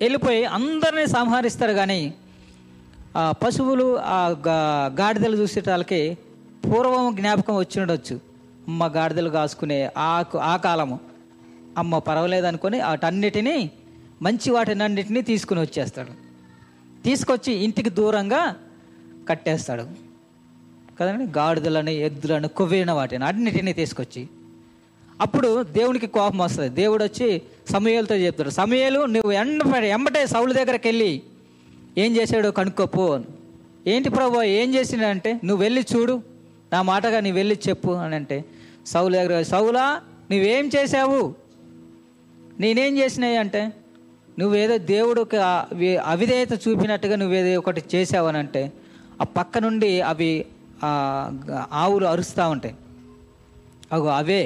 [0.00, 2.14] వెళ్ళిపోయి అందరినీ సంహరిస్తారు కానీ
[3.16, 6.18] ఆ పశువులు ఆ గా- గాడిదలు చూసేటాలకి
[6.64, 8.20] పూర్వం జ్ఞాపకం వచ్చి ఉండొచ్చు
[8.68, 11.00] అమ్మ గాడిదలు కాసుకునే ఆ ఆ కాలము.
[11.78, 13.70] అమ్మ పర్వాలేదనుకొని వాటన్నిటినీ
[14.22, 16.10] మంచి వాటిని అన్నిటినీ తీసుకుని వచ్చేస్తాడు.
[17.02, 18.56] తీసుకొచ్చి ఇంటికి దూరంగా
[19.28, 19.86] కట్టేస్తాడు.
[21.00, 21.38] కదండి?
[21.38, 24.28] గాడిదలని ఎద్దులను కొవ్విన వాటిని అన్నిటినీ తీసుకొచ్చి
[25.20, 26.68] అప్పుడు దేవునికి కోపం వస్తుంది.
[26.80, 27.28] దేవుడు వచ్చి
[27.70, 31.12] సమయాలతో చెప్తాడు సమయాలు నువ్వు ఎండ ఎంబటే సౌలు దగ్గరికి వెళ్ళి
[31.98, 32.50] ఏం చేశాడో?
[32.50, 33.06] కనుక్కోపో
[33.86, 36.14] ఏంటి ప్రభు ఏం చేసినంటే నువ్వు వెళ్ళి చూడు
[36.72, 38.38] నా మాటగా నీ వెళ్ళి చెప్పు అని అంటే
[38.86, 39.86] సౌలు దగ్గర సౌలా
[40.30, 41.22] నువ్వేం చేశావు?
[42.60, 43.62] నేనేం చేసినాయి అంటే
[44.38, 45.38] నువ్వేదో దేవుడికి
[46.12, 48.62] అవిధేయత చూపినట్టుగా నువ్వేదో ఒకటి చేసావని అంటే
[49.20, 50.30] ఆ పక్క నుండి అవి
[51.72, 52.74] ఆవులు అరుస్తూ ఉంటాయి.
[53.92, 54.42] అగో అవే.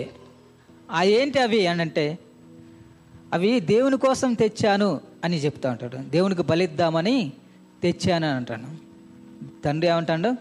[0.91, 2.19] ఆ ఏంటి అవి అని అంటే
[3.33, 5.97] అవి దేవుని కోసం తెచ్చాను అని చెప్తా ఉంటాడు.
[5.97, 7.33] దేవునికి బలిద్దామని
[7.83, 8.77] తెచ్చాను అని అంటాను
[9.65, 10.37] తండ్రి ఏమంటాడు?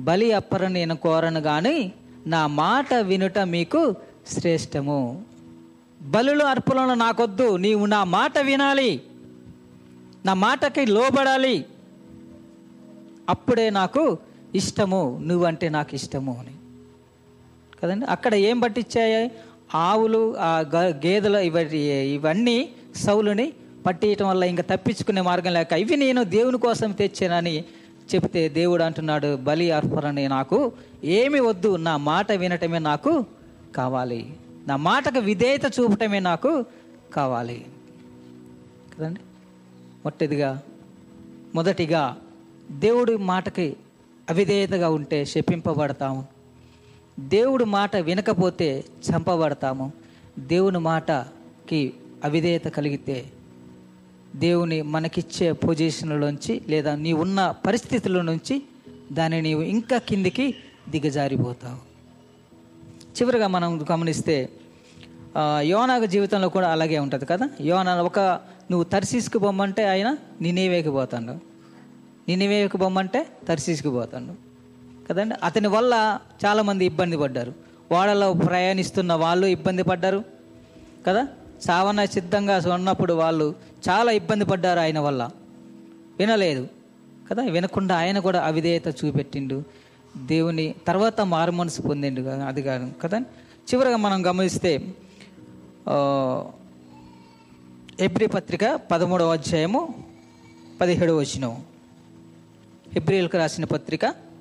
[0.00, 1.92] బలి అప్పర నేను కోరను కానీ
[2.26, 3.94] నా మాట వినుట మీకు
[4.26, 5.22] శ్రేష్టము.
[6.02, 7.56] బలులు అర్పణలు నాకొద్దు.
[7.56, 9.02] నీవు నా మాట వినాలి.
[10.26, 11.64] నా మాటకి లోబడాలి.
[13.28, 14.18] అప్పుడే నాకు
[14.54, 15.20] ఇష్టము.
[15.22, 16.50] నువ్వంటే నాకు ఇష్టము అని.
[17.82, 18.06] కదండి?
[18.06, 19.30] అక్కడ ఏం పట్టించాయి?
[19.74, 21.78] ఆవులు ఆ గ- గేదెలు ఇవన్నీ
[22.12, 23.52] ఇవన్నీ సౌలుని
[23.86, 27.64] పట్టేయటం వల్ల ఇంకా తప్పించుకునే మార్గం లేక ఇవి నేను దేవుని కోసం తెచ్చానని
[28.14, 30.72] చెప్తే దేవుడు అంటున్నాడు బలి అర్పణని నాకు
[31.04, 33.24] ఏమి వద్దు నా మాట వినటమే నాకు
[33.74, 34.26] కావాలి.
[34.66, 36.64] నా మాటకు విధేయత చూపటమే నాకు
[37.14, 37.64] కావాలి.
[38.98, 39.20] కదండి?
[40.04, 40.62] మొట్టదిగా
[41.54, 42.16] మొదటిగా
[42.70, 43.76] దేవుడి మాటకి
[44.30, 46.31] అవిధేయతగా ఉంటే శపింపబడతాము.
[47.20, 49.92] దేవుడు మాట వినకపోతే చంపబడతాము.
[50.38, 51.94] దేవుని మాటకి
[52.24, 53.24] అవిధేయత కలిగితే
[54.36, 58.62] దేవుని మనకిచ్చే పొజిషన్లోంచి లేదా నీ ఉన్న పరిస్థితుల నుంచి
[59.12, 60.54] దాన్ని నీవు ఇంకా కిందికి
[60.88, 61.92] దిగజారిపోతావు.
[63.12, 64.48] చివరిగా మనం గమనిస్తే
[65.60, 67.48] యోనాగ జీవితంలో కూడా అలాగే ఉంటుంది కదా?
[67.60, 68.18] యోనా ఒక
[68.70, 71.38] నువ్వు తరిసీసుకు బొమ్మంటే ఆయన నినేవేకి పోతాడు
[72.28, 74.51] నినివేకి బొమ్మంటే తర్సీసుకు పోతాడు
[75.10, 75.34] కదండి?
[75.44, 77.54] అతని వల్ల చాలామంది ఇబ్బంది పడ్డారు.
[77.92, 80.24] ఓడలో ప్రయాణిస్తున్న వాళ్ళు ఇబ్బంది పడ్డారు
[81.06, 81.28] కదా?
[81.60, 83.54] సావన సిద్ధంగా ఉన్నప్పుడు వాళ్ళు
[83.88, 85.30] చాలా ఇబ్బంది పడ్డారు ఆయన వల్ల.
[86.18, 86.68] వినలేదు
[87.30, 87.42] కదా?
[87.42, 89.64] వినకుండా ఆయన కూడా అవిధేయత చూపెట్టిండు.
[90.16, 93.18] దేవుని తర్వాత మారు మనసు పొందిండు అది కాదు కదా?
[93.74, 94.74] చివరగా మనం గమనిస్తే
[98.00, 99.94] ఎబ్రి పత్రిక పదమూడవ అధ్యాయము
[100.80, 101.62] పదిహేడవ వచనం.
[102.96, 104.31] ఎబ్రిల్కి రాసిన పత్రిక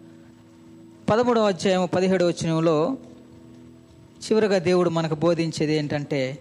[1.10, 2.98] పదమూడవ అధ్యాయం పదిహేడవ వచనంలో
[4.26, 6.40] చివరిగా దేవుడు మనకు బోధించేది ఏంటంటే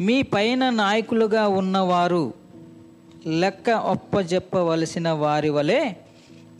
[0.00, 2.32] మీ పైన నాయకులుగా ఉన్నవారు
[3.26, 5.92] లెక్క ఒప్పజెప్పవలసిన వారి వలె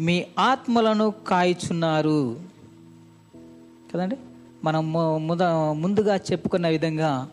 [0.01, 2.37] మీ ఆత్మలను కాయిచున్నారు.
[3.95, 4.17] కదండి?
[4.65, 4.93] మనం
[5.27, 7.29] ముద ముందుగా చెప్పుకున్న విధంగా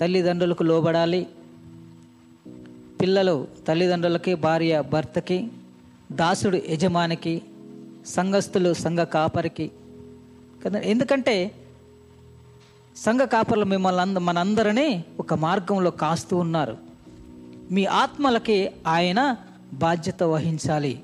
[0.00, 1.26] తల్లిదండ్రులకు లోబడాలి
[3.00, 5.48] పిల్లలు తల్లిదండ్రులకి భార్య భర్తకి
[6.12, 7.42] దాసుడు యజమానికి
[8.08, 9.70] సంఘస్థులు సంఘ కాపరికి.
[10.66, 11.50] కదా ఎందుకంటే
[12.96, 16.76] సంఘ కాపర్లు మిమ్మల్ని అంద మనందరినీ ఒక మార్గంలో కాస్తూ ఉన్నారు.
[17.70, 19.36] మీ ఆత్మలకి ఆయన
[19.72, 21.02] బాధ్యత వహించాలి.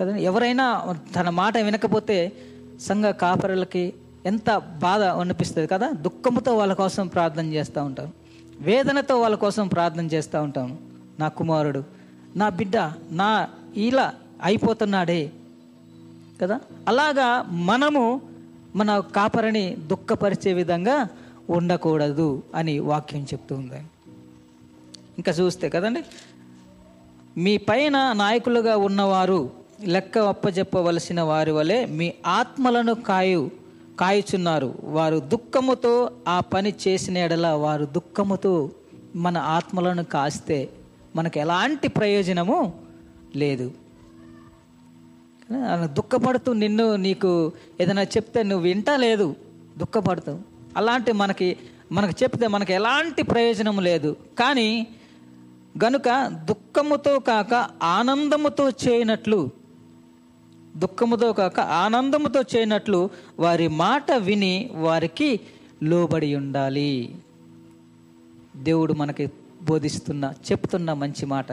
[0.00, 2.32] కదండి ఎవరైనా తన మాట వినకపోతే
[2.80, 3.94] సంఘ కాపరులకి
[4.26, 8.12] ఎంత బాధ అనిపిస్తుంది కదా దుఃఖముతో వాళ్ళ కోసం ప్రార్థన చేస్తూ ఉంటాం.
[8.60, 10.78] వేదనతో వాళ్ళ కోసం ప్రార్థన చేస్తూ ఉంటాం.
[11.18, 11.84] నా కుమారుడు
[12.36, 12.76] నా బిడ్డ
[13.10, 15.32] నా ఇలా అయిపోతున్నాడే
[16.42, 16.60] కదా?
[16.88, 18.20] అలాగా మనము
[18.76, 21.08] మన కాపరిని దుఃఖపరిచే విధంగా
[21.50, 23.74] ఉండకూడదు అని వాక్యం చెప్తుంది.
[25.18, 26.04] ఇంకా చూస్తే కదండి?
[27.36, 29.50] మీ పైన నాయకులుగా ఉన్నవారు
[29.84, 33.50] లెక్క అప్పజెప్పవలసిన వారి వలె మీ ఆత్మలను కాయు
[34.00, 34.74] కాయుచున్నారు.
[34.84, 38.70] వారు దుఃఖముతో ఆ పని చేసిన ఎడల వారు దుఃఖముతో
[39.16, 40.68] మన ఆత్మలను కాస్తే
[41.16, 42.72] మనకు ఎలాంటి ప్రయోజనము
[43.36, 43.72] లేదు.
[45.56, 49.36] అలా దుఃఖపడుతూ నిన్ను నీకు ఏదైనా చెప్తే నువ్వు వింటా లేదు.
[49.78, 50.38] దుఃఖపడుతూ.
[50.76, 51.56] అలాంటి మనకి
[51.92, 54.16] మనకు చెప్తే మనకు ఎలాంటి ప్రయోజనం లేదు.
[54.38, 54.86] కానీ
[55.84, 59.50] గనుక దుఃఖముతో కాక ఆనందముతో చేయనట్లు
[60.76, 65.40] దుఃఖముతో కాక ఆనందముతో చేయనట్లు వారి మాట విని వారికి
[65.82, 67.14] లోబడి ఉండాలి.
[68.56, 69.30] దేవుడు మనకి
[69.62, 71.52] బోధిస్తున్న చెప్తున్న మంచి మాట